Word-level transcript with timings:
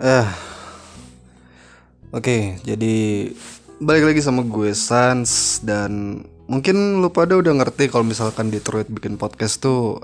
Eh, 0.00 0.28
Oke, 2.08 2.56
jadi 2.64 3.28
balik 3.84 4.08
lagi 4.08 4.24
sama 4.24 4.40
gue 4.48 4.72
Sans 4.72 5.60
dan 5.60 6.24
mungkin 6.48 7.04
lu 7.04 7.12
pada 7.12 7.36
udah 7.36 7.52
ngerti 7.52 7.92
kalau 7.92 8.08
misalkan 8.08 8.48
Detroit 8.48 8.88
bikin 8.88 9.20
podcast 9.20 9.60
tuh 9.60 10.00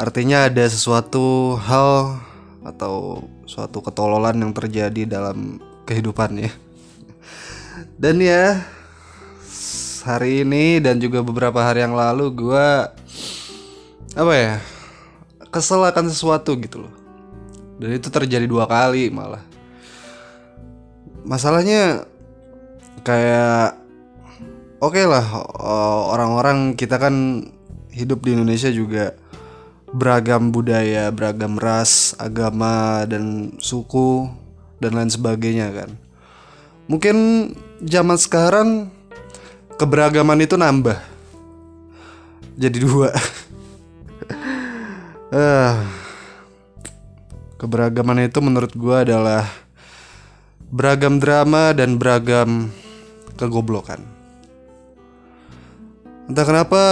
artinya 0.00 0.48
ada 0.48 0.64
sesuatu 0.64 1.54
hal 1.60 2.24
atau 2.64 3.28
suatu 3.44 3.84
ketololan 3.84 4.40
yang 4.40 4.56
terjadi 4.56 5.04
dalam 5.04 5.60
kehidupannya. 5.84 6.48
Dan 8.00 8.16
ya 8.16 8.64
hari 10.08 10.40
ini 10.40 10.80
dan 10.80 10.96
juga 10.96 11.20
beberapa 11.20 11.60
hari 11.60 11.84
yang 11.84 11.92
lalu 11.92 12.32
gue 12.32 12.68
apa 14.16 14.32
ya 14.32 14.56
kesel 15.52 15.84
akan 15.84 16.08
sesuatu 16.08 16.56
gitu 16.56 16.88
loh. 16.88 17.01
Dan 17.82 17.98
itu 17.98 18.06
terjadi 18.14 18.46
dua 18.46 18.70
kali 18.70 19.10
malah 19.10 19.42
masalahnya 21.26 22.06
kayak 23.02 23.78
oke 24.78 24.94
okay 24.94 25.06
lah 25.06 25.26
uh, 25.58 26.14
orang-orang 26.14 26.78
kita 26.78 26.98
kan 26.98 27.46
hidup 27.90 28.22
di 28.22 28.38
Indonesia 28.38 28.70
juga 28.70 29.18
beragam 29.92 30.48
budaya, 30.48 31.12
beragam 31.12 31.60
ras, 31.60 32.16
agama 32.16 33.04
dan 33.04 33.54
suku 33.60 34.24
dan 34.80 34.96
lain 34.96 35.12
sebagainya 35.12 35.68
kan. 35.70 35.90
Mungkin 36.88 37.16
zaman 37.84 38.16
sekarang 38.16 38.88
keberagaman 39.76 40.40
itu 40.40 40.56
nambah. 40.56 40.98
Jadi 42.56 42.78
dua. 42.82 43.10
Eh, 45.32 45.74
keberagaman 47.62 48.26
itu 48.26 48.42
menurut 48.42 48.74
gua 48.74 49.06
adalah 49.06 49.46
beragam 50.74 51.22
drama 51.22 51.70
dan 51.70 51.94
beragam 51.94 52.74
kegoblokan. 53.38 54.02
Entah 56.26 56.42
kenapa 56.48 56.82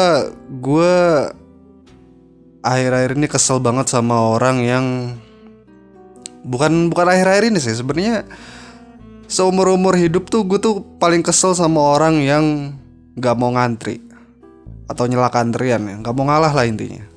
gue 0.46 0.94
akhir-akhir 2.60 3.16
ini 3.16 3.26
kesel 3.26 3.56
banget 3.56 3.88
sama 3.88 4.36
orang 4.36 4.60
yang 4.60 4.86
bukan 6.44 6.92
bukan 6.92 7.08
akhir-akhir 7.08 7.50
ini 7.50 7.58
sih. 7.58 7.72
Sebenarnya 7.72 8.28
seumur 9.26 9.72
umur 9.72 9.96
hidup 9.96 10.28
tuh 10.28 10.44
gue 10.44 10.60
tuh 10.60 10.84
paling 11.00 11.24
kesel 11.24 11.56
sama 11.56 11.80
orang 11.96 12.20
yang 12.20 12.44
nggak 13.16 13.36
mau 13.38 13.56
ngantri 13.56 14.04
atau 14.92 15.08
nyelak 15.08 15.34
antrian 15.40 15.88
ya. 15.88 15.96
Nggak 16.04 16.14
mau 16.14 16.28
ngalah 16.28 16.52
lah 16.52 16.68
intinya 16.68 17.10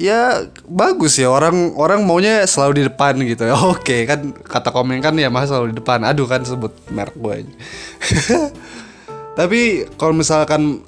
ya 0.00 0.48
bagus 0.64 1.20
ya. 1.20 1.28
Orang 1.28 1.76
orang 1.76 2.08
maunya 2.08 2.48
selalu 2.48 2.80
di 2.80 2.84
depan 2.88 3.20
gitu 3.20 3.44
ya. 3.44 3.54
Oke 3.76 4.08
kan 4.08 4.32
kata 4.32 4.72
komen 4.72 5.04
kan 5.04 5.12
ya 5.20 5.28
masa 5.28 5.54
selalu 5.54 5.76
di 5.76 5.84
depan. 5.84 6.00
Aduh 6.08 6.24
kan 6.24 6.40
sebut 6.40 6.72
merek 6.88 7.14
gue 7.20 7.36
tapi 9.38 9.88
kalau 10.00 10.16
misalkan 10.16 10.80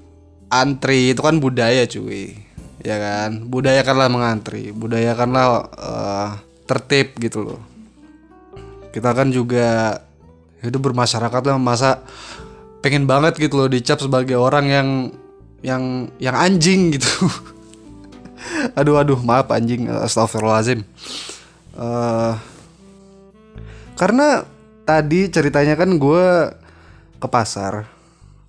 antri 0.49 1.13
itu 1.13 1.21
kan 1.21 1.37
budaya 1.37 1.85
cuy. 1.85 2.41
Ya 2.83 2.97
kan? 2.99 3.47
Budayakanlah 3.47 4.09
mengantri. 4.11 4.75
Budayakanlah 4.75 5.47
uh, 5.77 6.29
tertib 6.67 7.15
gitu 7.21 7.45
loh. 7.45 7.61
Kita 8.91 9.15
kan 9.15 9.31
juga 9.31 10.01
hidup 10.65 10.91
bermasyarakat 10.91 11.43
lah 11.47 11.59
masa 11.59 12.03
pengen 12.83 13.07
banget 13.07 13.39
gitu 13.39 13.63
loh 13.63 13.69
dicap 13.71 13.99
sebagai 14.03 14.39
orang 14.39 14.67
yang 14.67 14.89
yang 15.63 16.11
yang 16.19 16.35
anjing 16.35 16.95
gitu 16.99 17.31
aduh 18.79 18.99
aduh 19.01 19.21
maaf 19.21 19.51
anjing. 19.51 19.87
Astagfirullahaladzim 19.89 20.83
uh, 21.77 22.37
karena 23.97 24.45
tadi 24.83 25.31
ceritanya 25.31 25.79
kan 25.79 25.95
gue 25.97 26.27
ke 27.23 27.29
pasar 27.31 27.87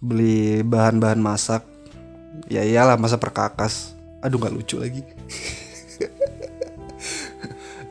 beli 0.02 0.66
bahan-bahan 0.66 1.22
masak. 1.22 1.64
Ya 2.50 2.66
iyalah 2.66 2.98
masa 2.98 3.22
perkakas. 3.22 3.94
Aduh 4.24 4.40
nggak 4.40 4.56
lucu 4.56 4.82
lagi. 4.82 5.03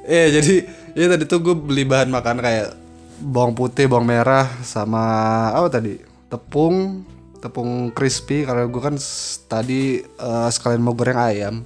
Eh 0.04 0.28
jadi 0.36 0.66
ya 0.98 1.06
tadi 1.12 1.24
tuh 1.24 1.40
gue 1.40 1.54
beli 1.56 1.86
bahan 1.86 2.10
makan 2.10 2.42
kayak 2.42 2.74
bawang 3.22 3.54
putih 3.54 3.86
bawang 3.86 4.10
merah 4.10 4.50
sama 4.66 5.02
apa 5.54 5.68
tadi? 5.70 6.02
Tepung 6.28 7.06
tepung 7.38 7.94
crispy. 7.94 8.42
Karena 8.42 8.66
gue 8.66 8.82
kan 8.82 8.96
tadi 9.46 10.02
uh, 10.18 10.50
sekalian 10.50 10.82
mau 10.82 10.96
goreng 10.96 11.20
ayam 11.20 11.62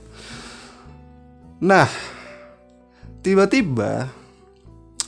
Nah, 1.57 1.89
tiba-tiba 3.25 4.13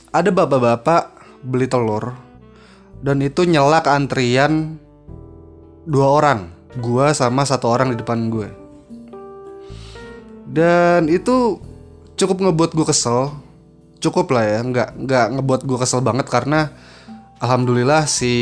ada 0.09 0.29
bapak-bapak 0.33 1.13
beli 1.45 1.69
telur 1.69 2.17
dan 3.05 3.21
itu 3.21 3.45
nyelak 3.45 3.85
antrian 3.85 4.81
dua 5.85 6.07
orang, 6.09 6.49
gua 6.81 7.13
sama 7.13 7.45
satu 7.45 7.69
orang 7.69 7.93
di 7.93 8.01
depan 8.01 8.33
gue. 8.33 8.49
Dan 10.49 11.05
itu 11.05 11.61
cukup 12.17 12.41
ngebuat 12.41 12.73
gue 12.73 12.85
kesel, 12.89 13.29
cukup 14.01 14.33
lah 14.33 14.45
ya, 14.49 14.59
nggak 14.65 14.89
nggak 15.05 15.25
ngebuat 15.37 15.61
gue 15.69 15.77
kesel 15.77 16.01
banget 16.01 16.25
karena 16.33 16.73
alhamdulillah 17.45 18.09
si 18.09 18.33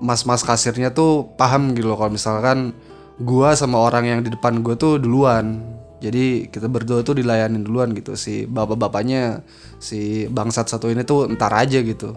mas-mas 0.00 0.42
kasirnya 0.42 0.96
tuh 0.96 1.28
paham 1.36 1.76
gitu 1.76 1.92
loh 1.92 2.00
kalau 2.00 2.16
misalkan 2.16 2.72
gua 3.20 3.52
sama 3.52 3.78
orang 3.78 4.08
yang 4.08 4.20
di 4.24 4.32
depan 4.32 4.64
gue 4.64 4.74
tuh 4.74 4.96
duluan 4.98 5.71
jadi 6.02 6.50
kita 6.50 6.66
berdua 6.66 7.06
tuh 7.06 7.14
dilayanin 7.22 7.62
duluan 7.62 7.94
gitu. 7.94 8.18
Si 8.18 8.42
bapak-bapaknya 8.50 9.46
si 9.78 10.26
bangsat 10.26 10.66
satu 10.66 10.90
ini 10.90 11.06
tuh 11.06 11.30
entar 11.30 11.54
aja 11.54 11.78
gitu. 11.78 12.10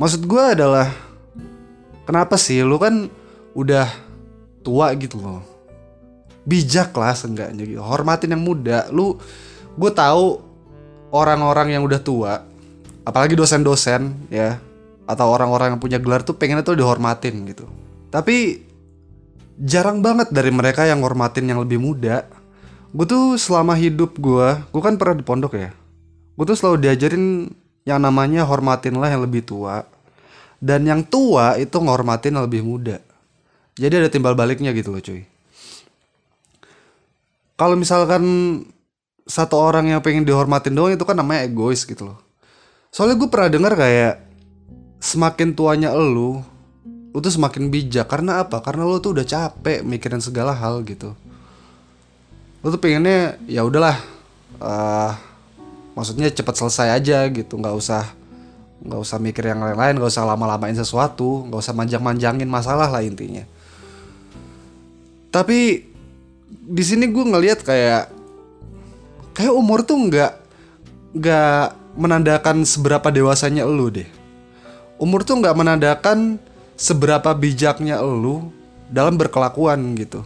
Maksud 0.00 0.24
gue 0.24 0.44
adalah 0.56 0.88
kenapa 2.08 2.40
sih 2.40 2.64
lu 2.64 2.80
kan 2.80 3.12
udah 3.52 3.84
tua 4.64 4.96
gitu 4.96 5.20
loh? 5.20 5.44
Bijak 6.48 6.96
lah 6.96 7.12
seenggaknya 7.12 7.68
gitu. 7.68 7.84
Hormatin 7.84 8.32
yang 8.32 8.40
muda. 8.40 8.88
Lu 8.88 9.20
gue 9.76 9.90
tahu 9.92 10.40
orang-orang 11.12 11.76
yang 11.76 11.84
udah 11.84 12.00
tua 12.00 12.40
apalagi 13.04 13.36
dosen-dosen 13.36 14.32
ya 14.32 14.56
atau 15.04 15.28
orang-orang 15.28 15.76
yang 15.76 15.80
punya 15.80 16.00
gelar 16.00 16.24
tuh 16.24 16.40
pengennya 16.40 16.64
tuh 16.64 16.80
dihormatin 16.80 17.44
gitu. 17.52 17.68
Tapi 18.08 18.64
jarang 19.58 20.02
banget 20.02 20.30
dari 20.34 20.50
mereka 20.50 20.86
yang 20.86 21.02
ngormatin 21.02 21.46
yang 21.46 21.62
lebih 21.62 21.78
muda. 21.78 22.26
Gue 22.94 23.06
tuh 23.06 23.34
selama 23.38 23.74
hidup 23.74 24.18
gue, 24.18 24.48
gue 24.70 24.82
kan 24.82 24.94
pernah 24.94 25.18
di 25.18 25.24
pondok 25.26 25.58
ya. 25.58 25.70
Gue 26.34 26.44
tuh 26.46 26.58
selalu 26.58 26.86
diajarin 26.86 27.50
yang 27.86 28.00
namanya 28.02 28.46
hormatinlah 28.46 29.10
yang 29.10 29.22
lebih 29.22 29.42
tua. 29.42 29.86
Dan 30.62 30.86
yang 30.88 31.04
tua 31.04 31.58
itu 31.60 31.76
ngormatin 31.76 32.38
yang 32.38 32.46
lebih 32.46 32.62
muda. 32.64 32.98
Jadi 33.74 33.94
ada 33.98 34.08
timbal 34.08 34.38
baliknya 34.38 34.70
gitu 34.70 34.94
loh 34.94 35.02
cuy. 35.02 35.26
Kalau 37.54 37.74
misalkan 37.78 38.22
satu 39.26 39.58
orang 39.58 39.90
yang 39.90 40.00
pengen 40.02 40.26
dihormatin 40.26 40.74
doang 40.74 40.94
itu 40.94 41.02
kan 41.02 41.18
namanya 41.18 41.46
egois 41.46 41.82
gitu 41.82 42.14
loh. 42.14 42.18
Soalnya 42.94 43.18
gue 43.18 43.28
pernah 43.30 43.50
dengar 43.50 43.74
kayak 43.74 44.22
semakin 45.02 45.52
tuanya 45.52 45.90
elu, 45.90 46.40
lu 47.14 47.22
tuh 47.22 47.30
semakin 47.30 47.70
bijak. 47.70 48.10
Karena 48.10 48.42
apa? 48.42 48.58
Karena 48.58 48.82
lu 48.82 48.98
tuh 48.98 49.14
udah 49.14 49.22
capek 49.22 49.86
mikirin 49.86 50.18
segala 50.18 50.50
hal 50.50 50.82
gitu. 50.82 51.14
Lu 52.60 52.68
tuh 52.74 52.80
pengennya 52.82 53.38
ya 53.46 53.62
udahlah 53.62 54.02
uh, 54.58 55.14
maksudnya 55.94 56.26
cepat 56.34 56.58
selesai 56.58 56.90
aja 56.90 57.22
gitu. 57.30 57.54
Nggak 57.54 57.78
usah 57.78 58.02
nggak 58.84 59.00
usah 59.00 59.16
mikir 59.22 59.46
yang 59.46 59.62
lain-lain 59.62 59.96
nggak 59.96 60.12
usah 60.12 60.28
lama-lamain 60.28 60.76
sesuatu 60.76 61.48
nggak 61.48 61.56
usah 61.56 61.72
manjang-manjangin 61.72 62.50
masalah 62.50 62.90
lah 62.90 63.00
intinya. 63.00 63.46
Tapi 65.30 65.86
di 66.50 66.84
sini 66.84 67.06
gue 67.06 67.24
ngelihat 67.24 67.62
kayak 67.62 68.10
kayak 69.38 69.54
umur 69.54 69.86
tuh 69.86 69.96
nggak 69.96 70.32
nggak 71.14 71.64
menandakan 71.94 72.66
seberapa 72.66 73.06
dewasanya 73.14 73.62
lu 73.62 73.86
deh. 73.86 74.08
Umur 74.98 75.22
tuh 75.22 75.38
nggak 75.38 75.54
menandakan 75.54 76.42
seberapa 76.74 77.30
bijaknya 77.34 78.02
lu 78.02 78.50
dalam 78.90 79.18
berkelakuan 79.18 79.94
gitu. 79.98 80.22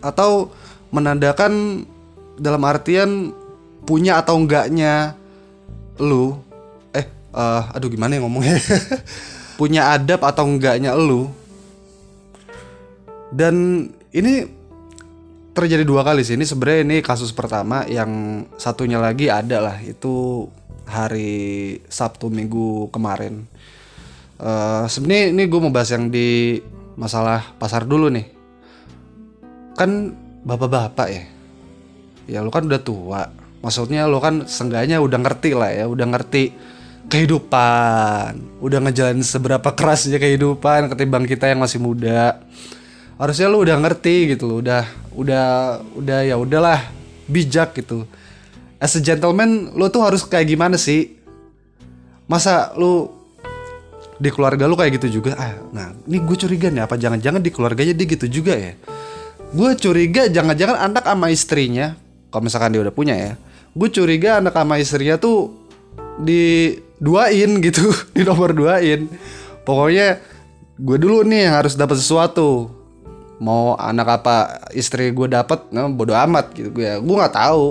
Atau 0.00 0.54
menandakan 0.90 1.84
dalam 2.40 2.62
artian 2.64 3.34
punya 3.84 4.18
atau 4.20 4.40
enggaknya 4.40 5.14
lu 6.00 6.40
eh 6.96 7.06
uh, 7.36 7.74
aduh 7.76 7.90
gimana 7.92 8.16
ya 8.16 8.20
ngomongnya? 8.24 8.56
Punya 9.60 9.92
adab 9.92 10.24
atau 10.24 10.48
enggaknya 10.48 10.96
lu 10.96 11.28
dan 13.28 13.86
ini 14.10 14.48
terjadi 15.54 15.84
dua 15.86 16.02
kali 16.02 16.24
sih. 16.24 16.34
Ini 16.38 16.46
sebenarnya 16.46 16.80
ini 16.86 16.96
kasus 17.02 17.30
pertama 17.30 17.86
yang 17.86 18.44
satunya 18.58 18.98
lagi 18.98 19.30
ada 19.30 19.62
lah 19.62 19.76
itu 19.82 20.46
hari 20.86 21.78
Sabtu 21.86 22.26
Minggu 22.30 22.90
kemarin 22.90 23.46
Uh, 24.40 24.88
sebenarnya 24.88 25.36
ini 25.36 25.42
gue 25.44 25.60
mau 25.60 25.68
bahas 25.68 25.92
yang 25.92 26.08
di 26.08 26.56
masalah 26.96 27.52
pasar 27.60 27.84
dulu 27.84 28.08
nih. 28.08 28.24
Kan 29.76 30.16
bapak-bapak 30.48 31.08
ya. 31.12 31.24
Ya 32.24 32.38
lu 32.40 32.48
kan 32.48 32.64
udah 32.64 32.80
tua. 32.80 33.22
maksudnya 33.60 34.08
lo 34.08 34.24
kan 34.24 34.48
seenggaknya 34.48 35.04
udah 35.04 35.20
ngerti 35.20 35.52
lah 35.52 35.68
ya 35.68 35.84
udah 35.84 36.06
ngerti 36.16 36.56
kehidupan 37.12 38.60
udah 38.64 38.78
ngejalanin 38.88 39.20
seberapa 39.20 39.68
kerasnya 39.76 40.16
kehidupan 40.16 40.88
ketimbang 40.88 41.28
kita 41.28 41.52
yang 41.52 41.60
masih 41.60 41.76
muda 41.76 42.40
harusnya 43.20 43.52
lo 43.52 43.60
udah 43.60 43.76
ngerti 43.76 44.32
gitu 44.32 44.48
lo 44.48 44.64
udah 44.64 44.88
udah 45.12 45.46
udah 45.92 46.18
ya 46.24 46.40
udahlah 46.40 46.88
bijak 47.28 47.76
gitu 47.76 48.08
as 48.80 48.96
a 48.96 49.00
gentleman 49.04 49.76
lo 49.76 49.92
tuh 49.92 50.08
harus 50.08 50.24
kayak 50.24 50.56
gimana 50.56 50.80
sih 50.80 51.20
masa 52.24 52.72
lu 52.80 53.19
di 54.20 54.28
keluarga 54.28 54.68
lu 54.68 54.76
kayak 54.76 55.00
gitu 55.00 55.20
juga. 55.20 55.34
Ah 55.40 55.56
nah 55.72 55.96
ini 56.04 56.20
gue 56.20 56.36
curiga 56.36 56.68
nih 56.68 56.84
apa 56.84 57.00
jangan-jangan 57.00 57.40
di 57.40 57.50
keluarganya 57.50 57.96
dia 57.96 58.06
gitu 58.06 58.26
juga 58.28 58.52
ya? 58.54 58.76
Gue 59.50 59.74
curiga 59.80 60.28
jangan-jangan 60.28 60.76
anak 60.76 61.04
sama 61.08 61.32
istrinya 61.32 61.96
kalau 62.28 62.46
misalkan 62.46 62.76
dia 62.76 62.84
udah 62.84 62.94
punya 62.94 63.16
ya 63.16 63.32
gue 63.70 63.88
curiga 63.90 64.42
anak 64.42 64.54
sama 64.54 64.82
istrinya 64.82 65.14
tuh 65.14 65.54
diduain 66.20 67.50
gitu 67.62 67.90
di 68.16 68.22
nomor 68.26 68.52
duain. 68.54 69.06
Pokoknya 69.62 70.18
gue 70.80 70.96
dulu 70.98 71.22
nih 71.22 71.48
yang 71.48 71.54
harus 71.62 71.78
dapat 71.78 71.96
sesuatu. 72.00 72.76
Mau 73.40 73.72
anak 73.80 74.20
apa 74.20 74.36
istri 74.76 75.16
gue 75.16 75.24
dapat 75.32 75.72
nah, 75.72 75.88
bodo 75.88 76.12
amat 76.12 76.52
gitu 76.52 76.74
gue 76.74 76.84
ya. 76.84 76.96
Gue 76.98 77.14
nggak 77.14 77.34
tahu 77.34 77.66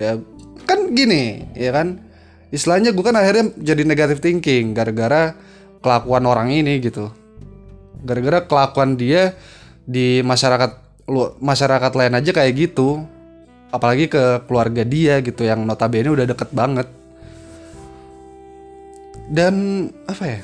ya. 0.00 0.16
Kan 0.64 0.94
gini 0.94 1.50
ya 1.52 1.74
kan? 1.74 1.98
Istilahnya 2.50 2.94
gue 2.94 3.04
kan 3.04 3.14
akhirnya 3.14 3.52
jadi 3.58 3.82
negative 3.86 4.22
thinking 4.22 4.74
gara-gara 4.74 5.34
kelakuan 5.80 6.24
orang 6.28 6.48
ini 6.52 6.80
gitu. 6.80 7.12
Gara-gara 8.04 8.44
kelakuan 8.44 8.96
dia 8.96 9.36
di 9.84 10.24
masyarakat 10.24 11.04
lu 11.10 11.34
masyarakat 11.42 11.92
lain 11.96 12.14
aja 12.16 12.30
kayak 12.30 12.52
gitu. 12.56 13.04
Apalagi 13.70 14.10
ke 14.10 14.44
keluarga 14.50 14.82
dia 14.82 15.22
gitu 15.22 15.46
yang 15.46 15.64
notabene 15.64 16.10
udah 16.12 16.26
deket 16.28 16.50
banget. 16.52 16.88
Dan 19.30 19.86
apa 20.10 20.24
ya 20.26 20.40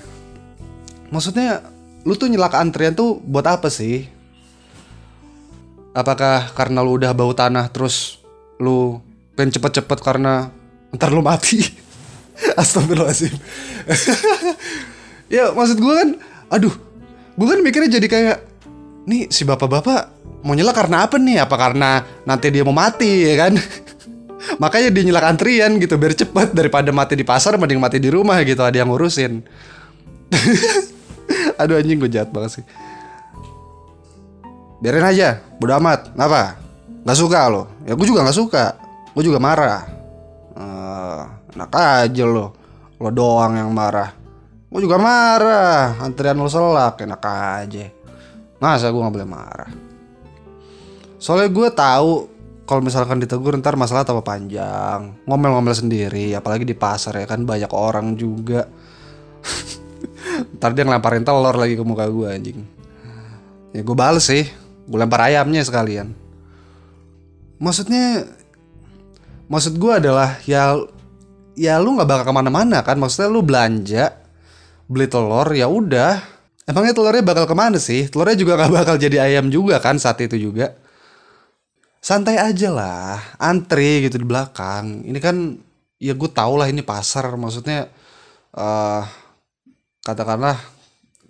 maksudnya 1.11 1.59
lu 2.07 2.15
tuh 2.15 2.31
nyelak 2.31 2.55
antrian 2.55 2.95
tuh 2.95 3.19
buat 3.23 3.47
apa 3.47 3.67
sih? 3.67 4.07
Apakah 5.97 6.53
karena 6.53 6.85
lu 6.85 7.01
udah 7.01 7.17
bau 7.17 7.33
tanah 7.33 7.73
terus 7.73 8.21
lu 8.61 9.01
pengen 9.33 9.57
cepet-cepet 9.57 9.99
karena 10.05 10.53
ntar 10.93 11.11
lu 11.11 11.25
mati? 11.25 11.61
Astagfirullahaladzim 12.61 13.33
ya 15.27 15.51
maksud 15.55 15.79
gue 15.79 15.95
kan 15.95 16.09
aduh 16.51 16.75
gue 17.37 17.47
kan 17.47 17.59
mikirnya 17.61 17.99
jadi 17.99 18.07
kayak 18.07 18.39
nih 19.07 19.31
si 19.31 19.47
bapak-bapak 19.47 20.17
mau 20.47 20.55
nyelak 20.55 20.79
karena 20.79 21.03
apa 21.03 21.19
nih? 21.19 21.43
Apa 21.43 21.57
karena 21.59 22.07
nanti 22.23 22.55
dia 22.55 22.63
mau 22.63 22.71
mati 22.71 23.27
ya 23.27 23.35
kan? 23.47 23.53
Makanya 24.63 24.89
dia 24.95 25.03
nyelak 25.11 25.27
antrian 25.27 25.75
gitu 25.83 25.99
biar 25.99 26.15
cepet 26.15 26.55
daripada 26.55 26.95
mati 26.95 27.19
di 27.19 27.27
pasar 27.27 27.59
mending 27.59 27.83
mati 27.83 27.99
di 27.99 28.07
rumah 28.15 28.39
gitu 28.47 28.63
ada 28.63 28.79
yang 28.79 28.87
ngurusin. 28.87 29.43
Aduh 31.61 31.83
anjing 31.83 31.99
gue 31.99 32.11
jahat 32.11 32.31
banget 32.31 32.63
sih. 32.63 32.65
Biarin 34.79 35.03
aja 35.03 35.43
bodo 35.59 35.75
amat. 35.83 36.15
Kenapa? 36.15 36.63
Nggak 37.03 37.19
suka 37.19 37.41
lo. 37.51 37.63
Ya 37.83 37.99
gue 37.99 38.07
juga 38.07 38.23
nggak 38.23 38.39
suka. 38.39 38.65
Gue 39.19 39.27
juga 39.27 39.43
marah. 39.43 39.83
Uh, 40.55 41.23
enak 41.59 41.71
aja 41.75 42.23
lo. 42.23 42.55
Lo 43.03 43.11
doang 43.11 43.59
yang 43.59 43.75
marah 43.75 44.26
Gue 44.77 44.85
juga 44.85 45.01
marah, 45.01 45.97
antrian 46.05 46.37
lo 46.37 46.53
selak, 46.53 47.01
enak 47.01 47.25
aja. 47.25 47.89
Masa 48.61 48.93
gue 48.93 49.01
gak 49.01 49.17
boleh 49.17 49.25
marah? 49.25 49.73
Soalnya 51.17 51.49
gue 51.49 51.69
tahu 51.73 52.29
kalau 52.69 52.85
misalkan 52.85 53.17
ditegur 53.17 53.57
ntar 53.57 53.73
masalah 53.81 54.05
tambah 54.05 54.21
panjang, 54.21 55.17
ngomel-ngomel 55.25 55.73
sendiri, 55.73 56.37
apalagi 56.37 56.69
di 56.69 56.77
pasar 56.77 57.17
ya 57.17 57.25
kan 57.25 57.49
banyak 57.49 57.73
orang 57.73 58.21
juga. 58.21 58.69
ntar 60.61 60.77
dia 60.77 60.85
ngelemparin 60.85 61.25
telur 61.25 61.57
lagi 61.57 61.73
ke 61.73 61.81
muka 61.81 62.13
gue 62.13 62.29
anjing. 62.29 62.61
Ya 63.73 63.81
gue 63.81 63.97
bales 63.97 64.29
sih, 64.29 64.45
gue 64.85 64.99
lempar 65.01 65.25
ayamnya 65.25 65.65
sekalian. 65.65 66.13
Maksudnya, 67.57 68.29
maksud 69.49 69.81
gue 69.81 69.93
adalah 70.05 70.37
ya 70.45 70.77
ya 71.57 71.81
lu 71.81 71.97
nggak 71.97 72.05
bakal 72.13 72.25
ke 72.29 72.33
mana-mana 72.37 72.85
kan 72.85 73.01
maksudnya 73.01 73.33
lu 73.33 73.41
belanja 73.41 74.26
beli 74.87 75.07
telur 75.11 75.51
ya 75.53 75.67
udah. 75.67 76.23
Emangnya 76.67 76.99
telurnya 76.99 77.23
bakal 77.23 77.47
ke 77.47 77.55
mana 77.55 77.79
sih? 77.79 78.11
Telurnya 78.11 78.35
juga 78.35 78.59
gak 78.59 78.75
bakal 78.75 78.95
jadi 78.99 79.23
ayam 79.23 79.47
juga 79.51 79.79
kan 79.79 80.03
saat 80.03 80.19
itu 80.19 80.35
juga. 80.51 80.75
Santai 82.03 82.39
aja 82.39 82.71
lah 82.71 83.19
antri 83.39 84.07
gitu 84.07 84.19
di 84.23 84.27
belakang. 84.27 85.07
Ini 85.07 85.19
kan 85.23 85.59
ya 86.03 86.15
gue 86.15 86.31
tau 86.31 86.59
lah 86.59 86.67
ini 86.71 86.83
pasar 86.83 87.35
maksudnya 87.39 87.91
uh, 88.55 89.03
katakanlah 90.07 90.59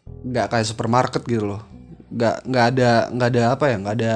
nggak 0.04 0.46
kayak 0.52 0.68
supermarket 0.68 1.22
gitu 1.24 1.48
loh. 1.48 1.62
Nggak 2.12 2.36
nggak 2.44 2.64
ada 2.76 2.90
nggak 3.12 3.28
ada 3.32 3.44
apa 3.56 3.64
ya 3.72 3.76
nggak 3.80 3.96
ada 4.00 4.14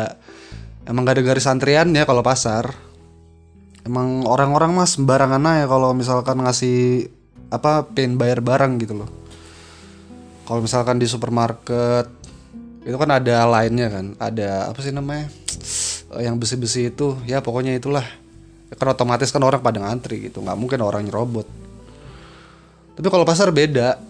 emang 0.84 1.02
nggak 1.04 1.16
ada 1.16 1.24
garis 1.24 1.48
antriannya 1.48 2.02
kalau 2.04 2.20
pasar. 2.24 2.64
Emang 3.84 4.28
orang-orang 4.28 4.76
mas 4.76 5.00
sembarangan 5.00 5.64
ya 5.64 5.64
kalau 5.64 5.96
misalkan 5.96 6.44
ngasih 6.44 7.08
apa 7.48 7.88
pin 7.88 8.20
bayar 8.20 8.44
barang 8.44 8.76
gitu 8.80 9.00
loh 9.00 9.20
kalau 10.50 10.66
misalkan 10.66 10.98
di 10.98 11.06
supermarket 11.06 12.10
itu 12.82 12.96
kan 12.98 13.06
ada 13.06 13.46
lainnya 13.46 13.86
kan? 13.86 14.18
Ada 14.18 14.66
apa 14.66 14.82
sih 14.82 14.90
namanya? 14.90 15.30
Eh, 16.18 16.26
yang 16.26 16.42
besi-besi 16.42 16.90
itu. 16.90 17.14
Ya 17.22 17.38
pokoknya 17.38 17.78
itulah. 17.78 18.02
Ya 18.66 18.74
kan 18.74 18.90
otomatis 18.90 19.30
kan 19.30 19.46
orang 19.46 19.62
pada 19.62 19.78
ngantri 19.78 20.26
gitu. 20.26 20.42
Nggak 20.42 20.58
mungkin 20.58 20.82
orang 20.82 21.06
nyerobot. 21.06 21.46
Tapi 22.98 23.06
kalau 23.06 23.22
pasar 23.22 23.54
beda. 23.54 24.02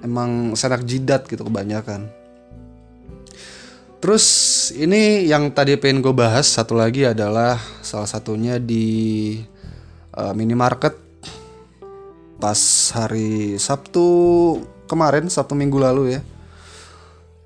Emang 0.00 0.56
senak 0.56 0.80
jidat 0.88 1.28
gitu 1.28 1.44
kebanyakan. 1.44 2.08
Terus 4.00 4.26
ini 4.72 5.28
yang 5.28 5.52
tadi 5.52 5.76
pengen 5.76 6.00
gue 6.00 6.16
bahas 6.16 6.48
satu 6.48 6.72
lagi 6.72 7.04
adalah 7.04 7.60
salah 7.84 8.08
satunya 8.08 8.56
di 8.56 9.36
uh, 10.16 10.32
minimarket. 10.32 10.96
Pas 12.40 12.60
hari 12.96 13.60
Sabtu 13.60 14.08
kemarin 14.86 15.26
Sabtu 15.26 15.58
minggu 15.58 15.78
lalu 15.78 16.18
ya 16.18 16.20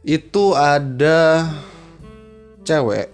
itu 0.05 0.57
ada 0.57 1.49
cewek 2.65 3.13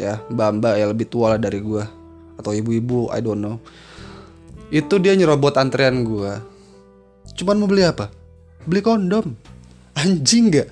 ya 0.00 0.16
mbak-mbak 0.32 0.80
ya 0.80 0.86
lebih 0.88 1.06
tua 1.08 1.36
lah 1.36 1.40
dari 1.40 1.60
gue 1.60 1.84
atau 2.40 2.56
ibu-ibu 2.56 3.12
I 3.12 3.20
don't 3.20 3.40
know. 3.40 3.60
Itu 4.72 4.96
dia 5.02 5.12
nyerobot 5.12 5.60
antrian 5.60 6.06
gue 6.06 6.32
cuman 7.36 7.56
mau 7.60 7.68
beli 7.68 7.84
apa? 7.84 8.08
Beli 8.64 8.80
kondom. 8.80 9.36
Anjing 9.96 10.48
gak 10.54 10.68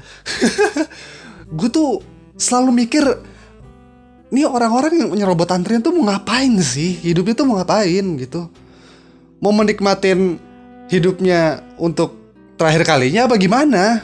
gue 1.59 1.69
tuh 1.69 2.01
selalu 2.39 2.87
mikir 2.87 3.05
ini 4.29 4.45
orang-orang 4.45 4.93
yang 5.05 5.09
nyerobot 5.13 5.49
antrian 5.49 5.81
tuh 5.81 5.93
mau 5.93 6.09
ngapain 6.09 6.53
sih? 6.61 7.01
Hidupnya 7.01 7.35
tuh 7.37 7.47
mau 7.49 7.57
ngapain? 7.61 8.05
Gitu. 8.21 8.49
Mau 9.41 9.53
menikmatin 9.57 10.37
hidupnya 10.93 11.65
untuk 11.81 12.18
terakhir 12.59 12.83
kalinya 12.83 13.31
apa 13.31 13.39
gimana? 13.39 14.03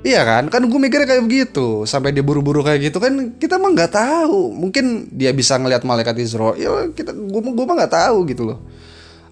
Iya 0.00 0.24
kan, 0.24 0.48
kan 0.48 0.64
gue 0.64 0.80
mikirnya 0.80 1.04
kayak 1.04 1.24
begitu. 1.28 1.84
Sampai 1.84 2.16
dia 2.16 2.24
buru-buru 2.24 2.64
kayak 2.64 2.88
gitu 2.88 2.96
kan 2.96 3.36
Kita 3.36 3.60
mah 3.60 3.68
nggak 3.76 3.92
tahu. 3.92 4.56
Mungkin 4.56 5.12
dia 5.12 5.28
bisa 5.36 5.60
ngelihat 5.60 5.84
malaikat 5.84 6.16
Israel 6.16 6.56
Ya 6.56 6.72
kita, 6.88 7.12
gue, 7.12 7.40
gue 7.44 7.66
mah 7.68 7.76
nggak 7.84 7.92
tahu 7.92 8.24
gitu 8.32 8.48
loh. 8.48 8.58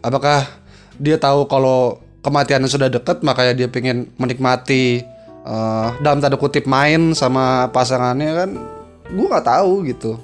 Apakah 0.05 0.45
dia 1.01 1.17
tahu 1.17 1.49
kalau 1.49 2.05
kematian 2.21 2.69
sudah 2.69 2.93
dekat 2.93 3.25
Makanya 3.25 3.65
dia 3.65 3.69
pengen 3.73 4.13
menikmati 4.21 5.01
uh, 5.49 5.97
Dalam 6.05 6.21
tanda 6.21 6.37
kutip 6.37 6.69
main 6.69 7.17
sama 7.17 7.73
pasangannya 7.73 8.33
kan? 8.37 8.51
Gue 9.09 9.25
nggak 9.25 9.49
tahu 9.49 9.89
gitu. 9.89 10.21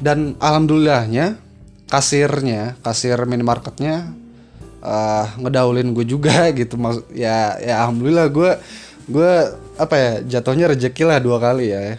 Dan 0.00 0.32
alhamdulillahnya 0.40 1.36
Kasirnya, 1.86 2.74
kasir 2.82 3.14
minimarketnya 3.30 4.25
uh, 4.86 5.26
ngedaulin 5.42 5.90
gue 5.90 6.06
juga 6.06 6.48
gitu. 6.58 6.78
Mas 6.78 7.02
ya 7.10 7.58
ya 7.58 7.82
alhamdulillah 7.84 8.30
gue 8.30 8.50
gue 9.06 9.32
apa 9.76 9.94
ya 9.94 10.12
jatuhnya 10.38 10.70
rezeki 10.70 11.02
lah 11.04 11.18
dua 11.18 11.42
kali 11.42 11.74
ya. 11.74 11.98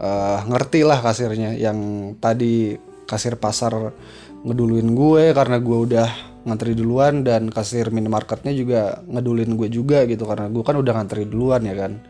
Uh, 0.00 0.38
ngerti 0.50 0.82
lah 0.82 0.98
kasirnya. 0.98 1.54
Yang 1.54 1.78
tadi 2.18 2.74
kasir 3.06 3.38
pasar 3.38 3.94
ngeduluin 4.42 4.90
gue 4.96 5.30
karena 5.36 5.62
gue 5.62 5.78
udah 5.78 6.08
ngantri 6.40 6.72
duluan 6.72 7.20
dan 7.20 7.52
kasir 7.52 7.92
minimarketnya 7.92 8.56
juga 8.56 9.04
ngedulin 9.06 9.54
gue 9.54 9.68
juga 9.70 10.02
gitu. 10.10 10.26
Karena 10.26 10.50
gue 10.50 10.64
kan 10.66 10.76
udah 10.76 10.92
ngantri 10.98 11.24
duluan 11.28 11.62
ya 11.62 11.76
kan. 11.78 12.02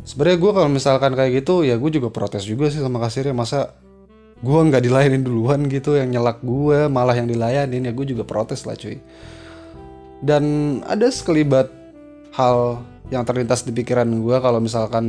Sebenarnya 0.00 0.38
gue 0.40 0.52
kalau 0.56 0.70
misalkan 0.72 1.12
kayak 1.12 1.44
gitu 1.44 1.60
ya 1.60 1.76
gue 1.76 1.90
juga 1.92 2.08
protes 2.08 2.48
juga 2.48 2.72
sih 2.72 2.80
sama 2.80 3.02
kasirnya. 3.02 3.36
Masa 3.36 3.76
gue 4.40 4.60
nggak 4.72 4.82
dilayanin 4.88 5.20
duluan 5.20 5.68
gitu 5.68 6.00
yang 6.00 6.08
nyelak 6.08 6.40
gue 6.40 6.88
malah 6.88 7.12
yang 7.12 7.28
dilayanin. 7.28 7.84
Ya 7.84 7.92
gue 7.92 8.06
juga 8.08 8.24
protes 8.24 8.64
lah 8.64 8.76
cuy. 8.76 8.96
Dan 10.20 10.44
ada 10.84 11.08
sekelibat 11.12 11.68
hal 12.32 12.80
yang 13.12 13.24
terlintas 13.24 13.64
di 13.64 13.72
pikiran 13.72 14.08
gue 14.08 14.36
kalau 14.40 14.60
misalkan 14.60 15.04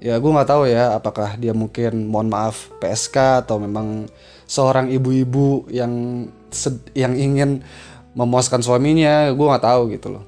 ya 0.00 0.16
gue 0.16 0.30
nggak 0.32 0.48
tahu 0.48 0.64
ya 0.68 0.96
apakah 0.96 1.36
dia 1.36 1.52
mungkin 1.56 2.08
mohon 2.08 2.32
maaf 2.32 2.72
PSK 2.80 3.44
atau 3.44 3.60
memang 3.60 4.08
seorang 4.48 4.88
ibu-ibu 4.88 5.68
yang 5.72 6.26
yang 6.92 7.16
ingin 7.16 7.64
memuaskan 8.12 8.60
suaminya. 8.60 9.32
Gue 9.32 9.46
nggak 9.48 9.64
tahu 9.64 9.82
gitu 9.96 10.20
loh. 10.20 10.24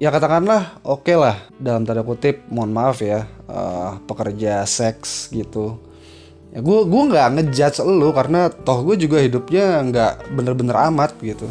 Ya 0.00 0.08
katakanlah 0.08 0.80
oke 0.82 1.04
okay 1.04 1.16
lah 1.20 1.36
dalam 1.60 1.84
tanda 1.84 2.00
kutip 2.00 2.48
mohon 2.48 2.72
maaf 2.72 2.98
ya 3.04 3.28
uh, 3.46 4.00
pekerja 4.08 4.64
seks 4.66 5.30
gitu 5.30 5.78
ya 6.54 6.62
gue 6.62 6.80
gue 6.86 7.02
nggak 7.10 7.28
ngejudge 7.34 7.82
lu 7.82 8.14
karena 8.14 8.46
toh 8.46 8.86
gue 8.86 8.94
juga 8.94 9.18
hidupnya 9.18 9.82
nggak 9.90 10.12
bener-bener 10.38 10.76
amat 10.90 11.18
gitu. 11.18 11.50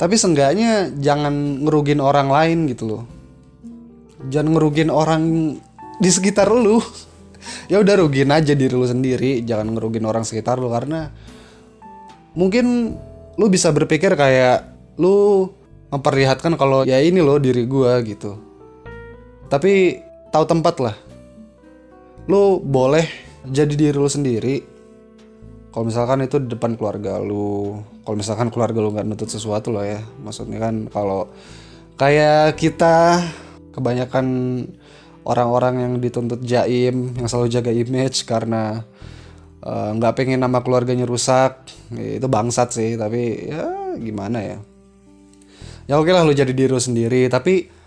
Tapi 0.00 0.14
seenggaknya 0.16 0.94
jangan 0.96 1.66
ngerugin 1.68 2.00
orang 2.00 2.32
lain 2.32 2.58
gitu 2.70 2.84
loh. 2.88 3.02
Jangan 4.32 4.56
ngerugin 4.56 4.88
orang 4.88 5.22
di 6.00 6.10
sekitar 6.10 6.48
lu. 6.48 6.80
Ya 7.70 7.80
udah 7.80 8.02
rugiin 8.02 8.28
aja 8.34 8.52
diri 8.52 8.74
lu 8.74 8.84
sendiri 8.84 9.40
jangan 9.46 9.72
ngerugin 9.72 10.04
orang 10.04 10.26
sekitar 10.26 10.58
lu 10.58 10.68
karena 10.68 11.14
mungkin 12.36 12.98
lu 13.38 13.46
bisa 13.48 13.72
berpikir 13.72 14.12
kayak 14.18 14.68
lu 14.98 15.48
memperlihatkan 15.88 16.58
kalau 16.58 16.82
ya 16.84 16.98
ini 16.98 17.22
loh 17.22 17.38
diri 17.38 17.64
gua 17.64 18.02
gitu. 18.04 18.36
Tapi 19.48 20.02
tahu 20.34 20.44
tempat 20.44 20.76
lah. 20.82 20.96
Lu 22.26 22.60
boleh 22.60 23.27
jadi 23.46 23.74
diri 23.74 23.96
lu 23.96 24.10
sendiri 24.10 24.56
kalau 25.70 25.84
misalkan 25.94 26.24
itu 26.26 26.42
di 26.42 26.48
depan 26.50 26.74
keluarga 26.74 27.20
lu 27.22 27.78
kalau 28.02 28.16
misalkan 28.18 28.48
keluarga 28.50 28.82
lu 28.82 28.90
nggak 28.90 29.06
nutut 29.06 29.30
sesuatu 29.30 29.70
loh 29.70 29.84
ya 29.84 30.02
maksudnya 30.24 30.58
kan 30.58 30.90
kalau 30.90 31.30
kayak 31.94 32.58
kita 32.58 33.22
kebanyakan 33.74 34.26
orang-orang 35.28 35.84
yang 35.84 35.92
dituntut 36.00 36.40
jaim 36.42 37.12
yang 37.14 37.26
selalu 37.28 37.52
jaga 37.52 37.70
image 37.70 38.24
karena 38.24 38.82
eh, 39.60 39.90
nggak 39.94 40.12
uh, 40.12 40.16
pengen 40.16 40.40
nama 40.40 40.64
keluarganya 40.64 41.04
rusak 41.04 41.68
itu 41.92 42.24
bangsat 42.26 42.72
sih 42.72 42.96
tapi 42.96 43.52
ya 43.52 43.94
gimana 44.00 44.38
ya. 44.40 44.58
Ya 45.88 45.96
oke 45.96 46.12
lah 46.12 46.24
lu 46.24 46.36
jadi 46.36 46.52
diri 46.52 46.68
lu 46.68 46.80
sendiri 46.80 47.28
tapi 47.32 47.77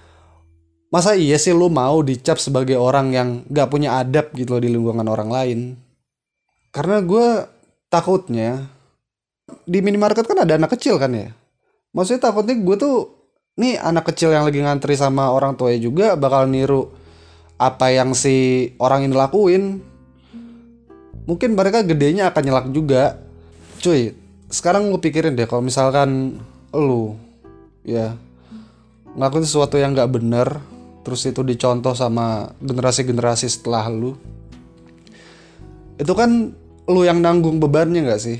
masa 0.91 1.15
iya 1.15 1.39
sih 1.39 1.55
lu 1.55 1.71
mau 1.71 2.03
dicap 2.03 2.35
sebagai 2.37 2.75
orang 2.75 3.15
yang 3.15 3.29
nggak 3.47 3.67
punya 3.71 4.03
adab 4.03 4.35
gitu 4.35 4.59
loh 4.59 4.61
di 4.61 4.69
lingkungan 4.69 5.07
orang 5.07 5.29
lain? 5.31 5.59
Karena 6.75 6.99
gue 6.99 7.27
takutnya 7.87 8.67
di 9.63 9.79
minimarket 9.79 10.27
kan 10.27 10.43
ada 10.43 10.59
anak 10.59 10.75
kecil 10.75 10.99
kan 10.99 11.15
ya? 11.15 11.31
Maksudnya 11.95 12.31
takutnya 12.31 12.59
gue 12.59 12.75
tuh 12.75 12.97
nih 13.55 13.79
anak 13.79 14.11
kecil 14.11 14.35
yang 14.35 14.43
lagi 14.43 14.59
ngantri 14.59 14.95
sama 14.99 15.31
orang 15.31 15.55
tuanya 15.55 15.79
juga 15.79 16.07
bakal 16.19 16.47
niru 16.47 16.91
apa 17.55 17.91
yang 17.91 18.11
si 18.11 18.69
orang 18.77 19.07
ini 19.07 19.15
lakuin. 19.15 19.63
Mungkin 21.23 21.55
mereka 21.55 21.87
gedenya 21.87 22.35
akan 22.35 22.43
nyelak 22.43 22.67
juga. 22.75 23.15
Cuy 23.79 24.11
sekarang 24.51 24.91
lu 24.91 24.99
pikirin 24.99 25.39
deh 25.39 25.47
kalau 25.47 25.63
misalkan 25.63 26.35
lu 26.75 27.15
ya 27.87 28.19
ngelakuin 29.15 29.47
sesuatu 29.47 29.79
yang 29.79 29.95
nggak 29.95 30.11
bener 30.11 30.59
terus 31.01 31.25
itu 31.25 31.41
dicontoh 31.41 31.93
sama 31.97 32.49
generasi-generasi 32.61 33.47
setelah 33.49 33.89
lu. 33.89 34.13
Itu 35.97 36.13
kan 36.17 36.53
lu 36.89 37.01
yang 37.05 37.21
nanggung 37.21 37.61
bebannya 37.61 38.05
nggak 38.05 38.21
sih? 38.21 38.37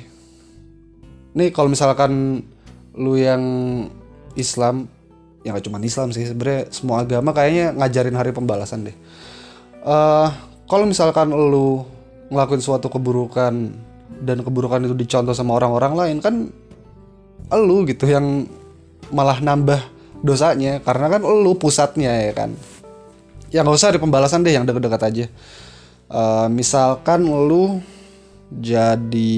Nih 1.37 1.49
kalau 1.53 1.71
misalkan 1.71 2.43
lu 2.97 3.15
yang 3.15 3.43
Islam 4.35 4.87
ya 5.41 5.57
gak 5.57 5.65
cuma 5.65 5.81
Islam 5.81 6.13
sih 6.13 6.27
sebenarnya 6.29 6.69
semua 6.69 7.01
agama 7.01 7.33
kayaknya 7.33 7.73
ngajarin 7.73 8.17
hari 8.17 8.31
pembalasan 8.31 8.85
deh. 8.85 8.95
Uh, 9.81 10.29
kalau 10.69 10.85
misalkan 10.85 11.33
lu 11.33 11.81
ngelakuin 12.29 12.61
suatu 12.61 12.87
keburukan 12.87 13.53
dan 14.21 14.37
keburukan 14.45 14.85
itu 14.85 14.93
dicontoh 14.93 15.33
sama 15.33 15.57
orang-orang 15.57 15.93
lain 15.97 16.17
kan 16.21 16.35
lu 17.57 17.83
gitu 17.89 18.07
yang 18.07 18.45
malah 19.11 19.41
nambah 19.43 19.81
dosanya 20.21 20.79
karena 20.85 21.17
kan 21.17 21.21
lu 21.25 21.57
pusatnya 21.57 22.29
ya 22.29 22.33
kan? 22.33 22.53
Ya 23.51 23.65
nggak 23.65 23.75
usah 23.75 23.91
hari 23.91 23.99
pembalasan 23.99 24.45
deh 24.45 24.53
yang 24.55 24.63
dekat-dekat 24.63 25.01
aja. 25.03 25.25
Uh, 26.11 26.47
misalkan 26.51 27.23
lu 27.25 27.81
jadi 28.51 29.31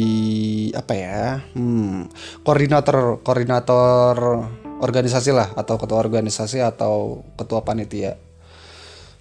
apa 0.74 0.94
ya 0.98 1.22
hmm, 1.54 2.10
koordinator 2.42 3.22
koordinator 3.22 4.50
organisasi 4.82 5.30
lah 5.30 5.54
atau 5.54 5.78
ketua 5.78 6.02
organisasi 6.02 6.60
atau 6.60 7.22
ketua 7.38 7.62
panitia. 7.62 8.18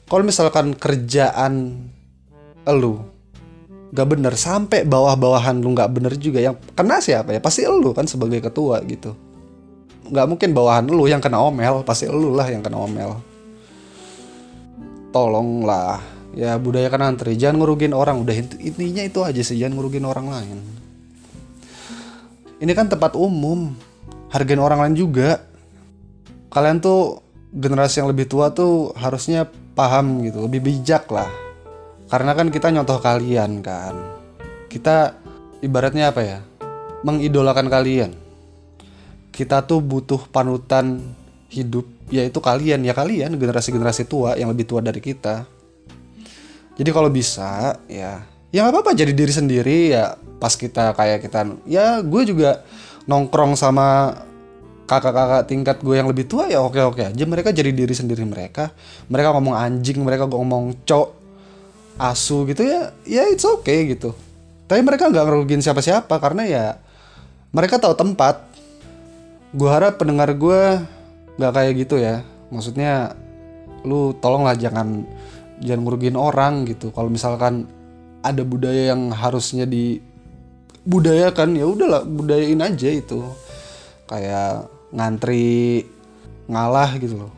Kalau 0.09 0.25
misalkan 0.25 0.77
kerjaan 0.77 1.87
elu 2.69 3.01
gak 3.93 4.09
bener 4.09 4.35
sampai 4.37 4.89
bawah-bawahan 4.89 5.61
lu 5.61 5.77
gak 5.77 5.93
bener 5.93 6.17
juga 6.17 6.41
yang 6.41 6.57
kena 6.73 6.99
siapa 7.05 7.37
ya? 7.37 7.41
Pasti 7.41 7.65
elu 7.65 7.93
kan 7.93 8.09
sebagai 8.09 8.41
ketua 8.41 8.81
gitu 8.89 9.32
nggak 10.13 10.27
mungkin 10.29 10.53
bawahan 10.53 10.85
lu 10.93 11.09
yang 11.09 11.25
kena 11.25 11.41
omel 11.41 11.81
pasti 11.89 12.05
elu 12.05 12.37
lah 12.37 12.45
yang 12.53 12.61
kena 12.61 12.77
omel. 12.77 13.17
Tolonglah. 15.09 16.05
Ya 16.37 16.57
budaya 16.61 16.93
kan 16.93 17.01
antri. 17.01 17.37
Jangan 17.37 17.61
ngurugin 17.61 17.97
orang. 17.97 18.21
Udah 18.21 18.37
intinya 18.37 19.01
itu 19.05 19.25
aja 19.25 19.41
sih. 19.41 19.57
Jangan 19.57 19.77
ngurugin 19.77 20.05
orang 20.05 20.29
lain. 20.29 20.59
Ini 22.61 22.73
kan 22.77 22.93
tempat 22.93 23.17
umum. 23.17 23.73
Hargain 24.33 24.61
orang 24.61 24.85
lain 24.85 24.97
juga. 24.97 25.41
Kalian 26.53 26.81
tuh 26.81 27.21
generasi 27.53 28.01
yang 28.05 28.09
lebih 28.09 28.29
tua 28.29 28.53
tuh 28.53 28.93
harusnya 28.97 29.49
paham 29.77 30.25
gitu. 30.25 30.45
Lebih 30.45 30.61
bijak 30.61 31.09
lah. 31.13 31.29
Karena 32.09 32.37
kan 32.37 32.49
kita 32.49 32.73
nyontoh 32.73 33.01
kalian 33.01 33.61
kan. 33.61 33.97
Kita 34.73 35.17
ibaratnya 35.61 36.13
apa 36.13 36.21
ya? 36.25 36.41
Mengidolakan 37.05 37.69
kalian 37.69 38.22
kita 39.33 39.65
tuh 39.65 39.81
butuh 39.81 40.29
panutan 40.29 41.01
hidup 41.49 41.89
yaitu 42.13 42.39
kalian 42.45 42.85
ya 42.85 42.93
kalian 42.93 43.41
generasi-generasi 43.41 44.05
tua 44.05 44.37
yang 44.37 44.53
lebih 44.53 44.69
tua 44.69 44.85
dari 44.85 45.01
kita. 45.01 45.49
Jadi 46.77 46.91
kalau 46.93 47.09
bisa 47.09 47.81
ya 47.89 48.21
ya 48.53 48.59
nggak 48.65 48.73
apa-apa 48.77 48.93
jadi 48.93 49.13
diri 49.17 49.33
sendiri 49.33 49.97
ya 49.97 50.17
pas 50.37 50.53
kita 50.53 50.93
kayak 50.93 51.25
kita 51.25 51.49
ya 51.65 52.05
gue 52.05 52.23
juga 52.29 52.61
nongkrong 53.09 53.57
sama 53.57 54.13
kakak-kakak 54.85 55.49
tingkat 55.49 55.77
gue 55.81 55.97
yang 55.97 56.09
lebih 56.13 56.29
tua 56.29 56.53
ya 56.53 56.61
oke-oke 56.61 57.13
aja. 57.13 57.25
Mereka 57.25 57.57
jadi 57.57 57.73
diri 57.73 57.97
sendiri 57.97 58.25
mereka. 58.29 58.69
Mereka 59.09 59.33
ngomong 59.33 59.57
anjing 59.57 60.05
mereka 60.05 60.29
ngomong 60.29 60.85
cok 60.85 61.09
asu 61.97 62.49
gitu 62.49 62.65
ya 62.65 62.93
ya 63.09 63.25
it's 63.33 63.49
okay 63.49 63.97
gitu. 63.97 64.13
Tapi 64.69 64.81
mereka 64.85 65.09
nggak 65.09 65.25
ngerugin 65.25 65.65
siapa-siapa 65.65 66.13
karena 66.21 66.45
ya 66.45 66.65
mereka 67.53 67.81
tahu 67.81 67.97
tempat 67.97 68.52
gue 69.53 69.69
harap 69.69 70.01
pendengar 70.01 70.33
gue 70.33 70.81
nggak 71.37 71.53
kayak 71.53 71.73
gitu 71.85 72.01
ya. 72.01 72.25
Maksudnya 72.49 73.17
lu 73.85 74.17
tolonglah 74.21 74.57
jangan 74.57 75.05
jangan 75.61 75.81
ngerugin 75.85 76.17
orang 76.17 76.65
gitu. 76.69 76.89
Kalau 76.93 77.13
misalkan 77.13 77.69
ada 78.25 78.43
budaya 78.45 78.97
yang 78.97 79.13
harusnya 79.13 79.69
di 79.69 80.01
budayakan 80.83 81.55
ya 81.55 81.69
udahlah 81.69 82.03
budayain 82.05 82.65
aja 82.65 82.89
itu. 82.89 83.21
Kayak 84.09 84.69
ngantri 84.93 85.85
ngalah 86.49 86.97
gitu 87.01 87.29
loh. 87.29 87.33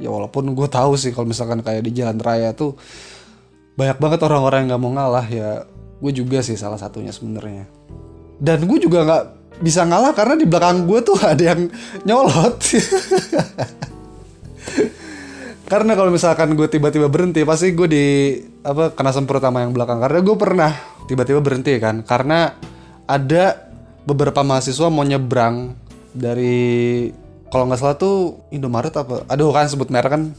Ya 0.00 0.08
walaupun 0.08 0.56
gue 0.56 0.68
tahu 0.68 0.96
sih 0.96 1.12
kalau 1.12 1.28
misalkan 1.28 1.60
kayak 1.60 1.84
di 1.84 1.92
jalan 1.92 2.16
raya 2.16 2.56
tuh 2.56 2.72
banyak 3.76 4.00
banget 4.00 4.20
orang-orang 4.24 4.64
yang 4.64 4.76
nggak 4.76 4.82
mau 4.82 4.92
ngalah 4.96 5.26
ya. 5.28 5.50
Gue 6.00 6.12
juga 6.16 6.40
sih 6.40 6.56
salah 6.56 6.80
satunya 6.80 7.12
sebenarnya. 7.12 7.68
Dan 8.40 8.64
gue 8.64 8.80
juga 8.80 9.04
nggak 9.04 9.24
bisa 9.60 9.84
ngalah 9.84 10.16
karena 10.16 10.34
di 10.40 10.48
belakang 10.48 10.88
gue 10.88 11.00
tuh 11.04 11.16
ada 11.32 11.54
yang 11.54 11.68
nyolot. 12.08 12.56
Karena 15.70 15.94
kalau 15.94 16.10
misalkan 16.10 16.58
gue 16.58 16.66
tiba-tiba 16.66 17.06
berhenti 17.06 17.46
pasti 17.46 17.70
gue 17.70 17.86
di 17.86 18.06
apa 18.66 18.90
kena 18.90 19.14
semprot 19.14 19.38
sama 19.38 19.62
yang 19.62 19.70
belakang. 19.70 20.02
Karena 20.02 20.18
gue 20.18 20.36
pernah 20.36 20.72
tiba-tiba 21.06 21.38
berhenti 21.38 21.78
kan 21.78 22.02
karena 22.02 22.58
ada 23.06 23.70
beberapa 24.02 24.42
mahasiswa 24.42 24.90
mau 24.90 25.06
nyebrang 25.06 25.74
dari 26.10 27.06
kalau 27.50 27.66
nggak 27.70 27.78
salah 27.78 27.94
tuh 27.94 28.42
Indomaret 28.50 28.94
apa? 28.98 29.22
Aduh 29.30 29.54
kan 29.54 29.70
sebut 29.70 29.92
merek 29.92 30.10
kan. 30.10 30.22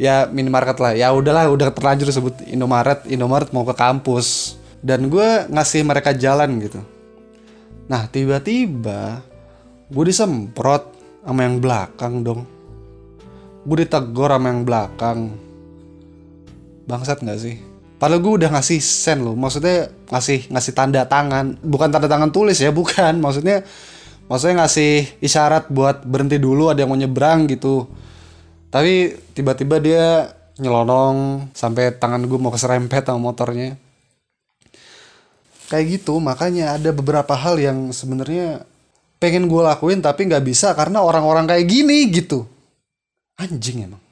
Ya 0.00 0.24
minimarket 0.24 0.80
lah. 0.80 0.96
Ya 0.96 1.12
udahlah 1.12 1.52
udah 1.52 1.68
terlanjur 1.68 2.08
sebut 2.08 2.32
Indomaret. 2.48 3.04
Indomaret 3.12 3.52
mau 3.52 3.60
ke 3.60 3.76
kampus. 3.76 4.56
Dan 4.80 5.12
gue 5.12 5.44
ngasih 5.52 5.84
mereka 5.84 6.16
jalan 6.16 6.56
gitu 6.64 6.80
nah 7.86 8.10
tiba-tiba 8.10 9.22
gue 9.86 10.04
disemprot 10.06 10.96
sama 11.26 11.42
yang 11.42 11.58
belakang 11.58 12.22
dong. 12.22 12.46
Gue 13.66 13.82
ditegur 13.82 14.30
sama 14.30 14.46
yang 14.54 14.62
belakang. 14.62 15.34
Bangsat 16.86 17.22
nggak 17.22 17.40
sih? 17.42 17.58
Padahal 17.98 18.22
gue 18.22 18.32
udah 18.44 18.50
ngasih 18.54 18.78
sen 18.78 19.24
loh, 19.24 19.34
maksudnya 19.34 19.90
ngasih 20.12 20.52
ngasih 20.52 20.72
tanda 20.76 21.02
tangan, 21.08 21.58
bukan 21.64 21.88
tanda 21.90 22.06
tangan 22.06 22.30
tulis 22.30 22.60
ya, 22.60 22.70
bukan. 22.70 23.18
Maksudnya 23.24 23.66
maksudnya 24.26 24.66
ngasih 24.66 25.22
isyarat 25.22 25.70
buat 25.70 26.02
berhenti 26.02 26.36
dulu 26.42 26.70
ada 26.70 26.82
yang 26.84 26.90
mau 26.92 26.98
nyebrang 26.98 27.48
gitu. 27.50 27.88
Tapi 28.70 29.16
tiba-tiba 29.32 29.80
dia 29.80 30.28
nyelonong 30.60 31.48
sampai 31.56 31.94
tangan 31.96 32.26
gue 32.26 32.38
mau 32.38 32.52
keserempet 32.52 33.06
sama 33.06 33.20
motornya 33.32 33.85
kayak 35.70 36.00
gitu. 36.00 36.18
Makanya 36.18 36.78
ada 36.78 36.90
beberapa 36.94 37.34
hal 37.34 37.58
yang 37.58 37.90
sebenarnya 37.90 38.64
pengen 39.16 39.48
gue 39.48 39.62
lakuin 39.64 40.04
tapi 40.04 40.28
nggak 40.28 40.44
bisa 40.44 40.72
karena 40.76 41.02
orang-orang 41.02 41.48
kayak 41.48 41.66
gini 41.66 42.06
gitu. 42.10 42.46
Anjing 43.36 43.90
emang. 43.90 44.02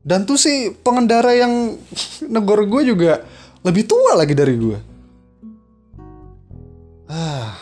Dan 0.00 0.24
tuh 0.24 0.40
sih 0.40 0.72
pengendara 0.80 1.36
yang 1.36 1.76
negor 2.32 2.64
gue 2.64 2.82
juga 2.94 3.22
lebih 3.60 3.84
tua 3.84 4.16
lagi 4.16 4.32
dari 4.32 4.56
gue 4.56 4.78
ah. 7.12 7.52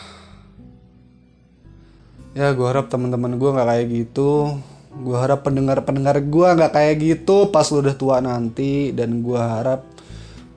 Ya 2.37 2.55
gue 2.55 2.63
harap 2.63 2.87
teman-teman 2.87 3.35
gue 3.35 3.49
nggak 3.51 3.67
kayak 3.67 3.87
gitu. 3.91 4.61
Gue 4.89 5.17
harap 5.17 5.43
pendengar-pendengar 5.43 6.23
gue 6.23 6.47
nggak 6.55 6.71
kayak 6.71 6.95
gitu 7.01 7.51
pas 7.51 7.67
lu 7.73 7.83
udah 7.83 7.95
tua 7.97 8.23
nanti. 8.23 8.95
Dan 8.95 9.19
gue 9.25 9.35
harap 9.35 9.83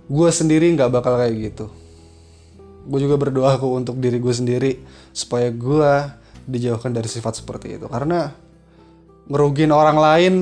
gue 0.06 0.28
sendiri 0.30 0.68
nggak 0.76 0.92
bakal 0.92 1.18
kayak 1.18 1.34
gitu 1.50 1.81
gue 2.82 3.00
juga 3.02 3.16
berdoa 3.18 3.54
kok 3.58 3.70
untuk 3.70 3.96
diri 4.02 4.18
gue 4.18 4.34
sendiri 4.34 4.72
supaya 5.14 5.48
gue 5.54 5.92
dijauhkan 6.46 6.90
dari 6.90 7.06
sifat 7.06 7.42
seperti 7.42 7.78
itu. 7.78 7.86
Karena 7.86 8.30
ngerugin 9.30 9.70
orang 9.70 9.98
lain 9.98 10.34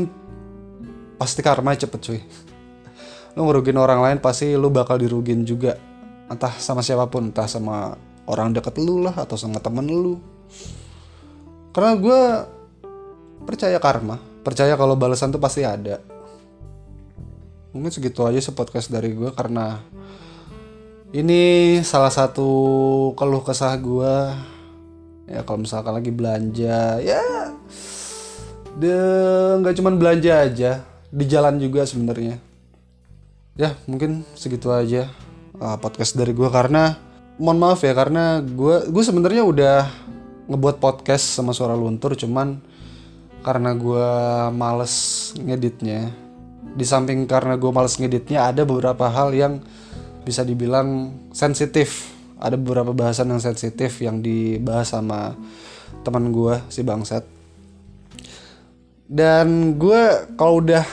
pasti 1.20 1.44
karma 1.44 1.76
cepet 1.76 2.00
cuy. 2.00 2.20
Lu 3.36 3.46
ngerugin 3.46 3.76
orang 3.76 4.00
lain 4.00 4.18
pasti 4.18 4.56
lu 4.56 4.72
bakal 4.72 4.96
dirugin 4.96 5.44
juga. 5.44 5.76
Entah 6.30 6.54
sama 6.56 6.80
siapa 6.80 7.10
pun 7.10 7.28
entah 7.28 7.46
sama 7.46 7.94
orang 8.30 8.54
deket 8.54 8.78
lu 8.80 9.04
lah 9.04 9.14
atau 9.14 9.36
sama 9.36 9.60
temen 9.60 9.84
lu. 9.84 10.16
Karena 11.70 11.92
gue 11.98 12.20
percaya 13.44 13.76
karma. 13.78 14.18
Percaya 14.40 14.72
kalau 14.80 14.96
balasan 14.96 15.28
tuh 15.28 15.42
pasti 15.42 15.62
ada. 15.62 16.00
Mungkin 17.70 17.92
segitu 17.92 18.26
aja 18.26 18.40
sih 18.40 18.56
podcast 18.56 18.90
dari 18.90 19.14
gue 19.14 19.30
karena 19.30 19.78
ini 21.10 21.42
salah 21.82 22.10
satu 22.10 22.50
keluh 23.18 23.42
kesah 23.42 23.74
gue 23.74 24.14
ya 25.26 25.42
kalau 25.42 25.62
misalkan 25.62 25.94
lagi 25.94 26.10
belanja 26.14 27.02
ya 27.02 27.22
de 28.78 28.94
nggak 29.58 29.74
cuman 29.74 29.94
belanja 29.98 30.32
aja 30.46 30.72
di 31.10 31.24
jalan 31.26 31.58
juga 31.58 31.82
sebenarnya. 31.82 32.38
Ya 33.58 33.74
mungkin 33.90 34.22
segitu 34.38 34.70
aja 34.70 35.10
uh, 35.58 35.76
podcast 35.82 36.14
dari 36.14 36.30
gue 36.30 36.46
karena 36.46 36.94
mohon 37.36 37.58
maaf 37.58 37.82
ya 37.82 37.92
karena 37.92 38.38
gue 38.40 38.88
gue 38.88 39.02
sebenarnya 39.02 39.42
udah 39.42 39.90
ngebuat 40.46 40.78
podcast 40.78 41.34
sama 41.34 41.50
suara 41.50 41.74
luntur 41.74 42.14
cuman 42.14 42.62
karena 43.42 43.74
gue 43.74 44.08
males 44.54 44.94
ngeditnya. 45.34 46.14
Di 46.70 46.86
samping 46.86 47.26
karena 47.26 47.58
gue 47.58 47.70
males 47.74 47.98
ngeditnya 47.98 48.46
ada 48.54 48.62
beberapa 48.62 49.10
hal 49.10 49.34
yang 49.34 49.58
bisa 50.30 50.46
dibilang 50.46 51.10
sensitif. 51.34 52.14
Ada 52.38 52.54
beberapa 52.54 52.94
bahasan 52.94 53.34
yang 53.34 53.42
sensitif 53.42 53.98
yang 53.98 54.22
dibahas 54.22 54.94
sama 54.94 55.34
teman 56.06 56.30
gue 56.30 56.54
si 56.70 56.86
bangsat. 56.86 57.26
Dan 59.10 59.74
gue 59.74 60.30
kalau 60.38 60.62
udah 60.62 60.86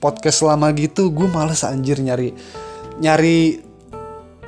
podcast 0.00 0.48
lama 0.48 0.72
gitu 0.72 1.12
gue 1.12 1.28
males 1.28 1.60
anjir 1.60 2.00
nyari 2.00 2.32
nyari 3.04 3.60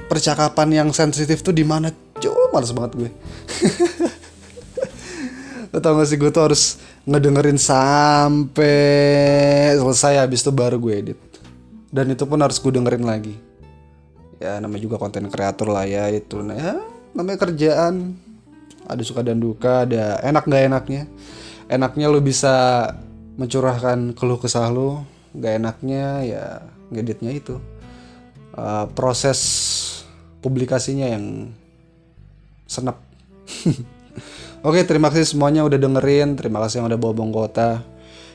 percakapan 0.09 0.73
yang 0.73 0.89
sensitif 0.97 1.45
tuh 1.45 1.53
di 1.53 1.63
mana. 1.63 1.93
Coba 2.17 2.57
males 2.57 2.73
banget 2.73 2.93
gue. 2.97 3.11
Lo 5.71 5.79
tau 5.79 6.01
gak 6.01 6.09
sih 6.09 6.17
gue 6.17 6.33
tuh 6.33 6.51
harus 6.51 6.81
ngedengerin 7.05 7.61
sampai 7.61 8.81
selesai 9.77 10.25
habis 10.25 10.41
itu 10.41 10.51
baru 10.51 10.81
gue 10.81 10.95
edit. 10.97 11.21
Dan 11.93 12.11
itu 12.11 12.25
pun 12.25 12.41
harus 12.41 12.57
gue 12.59 12.73
dengerin 12.73 13.05
lagi 13.05 13.50
ya 14.41 14.57
namanya 14.59 14.83
juga 14.83 14.97
konten 14.97 15.29
kreator 15.29 15.69
lah 15.69 15.85
ya 15.85 16.09
itu 16.09 16.41
nah 16.41 16.57
ya 16.57 16.75
namanya 17.13 17.45
kerjaan 17.45 18.17
ada 18.89 19.03
suka 19.05 19.21
dan 19.21 19.39
duka 19.39 19.85
ada 19.85 20.19
enak 20.25 20.49
nggak 20.49 20.65
enaknya 20.67 21.03
enaknya 21.69 22.07
lo 22.09 22.19
bisa 22.25 22.89
mencurahkan 23.37 24.17
keluh 24.17 24.41
kesah 24.41 24.73
lo 24.73 25.05
nggak 25.37 25.55
enaknya 25.61 26.07
ya 26.25 26.45
ngeditnya 26.91 27.31
itu 27.37 27.61
uh, 28.57 28.89
proses 28.97 29.39
publikasinya 30.41 31.07
yang 31.07 31.53
senep 32.65 32.97
Oke, 34.61 34.85
terima 34.85 35.09
kasih 35.09 35.25
semuanya 35.25 35.65
udah 35.65 35.81
dengerin. 35.81 36.37
Terima 36.37 36.61
kasih 36.61 36.85
yang 36.85 36.93
udah 36.93 37.01
bawa 37.01 37.17
bong 37.17 37.33
kota. 37.33 37.81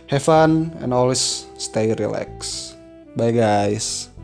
Have 0.10 0.26
fun 0.26 0.74
and 0.82 0.90
always 0.90 1.46
stay 1.58 1.94
relax. 1.94 2.74
Bye 3.14 3.30
guys. 3.30 4.15